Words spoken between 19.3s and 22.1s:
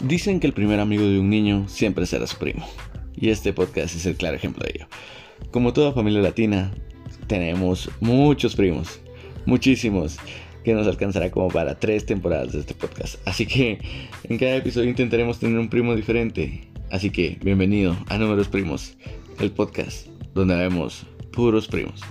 el podcast donde vemos puros primos.